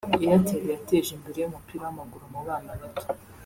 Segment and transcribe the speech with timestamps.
[0.27, 3.05] Airtel yateje imbere umupira w’amaguru mu bana bato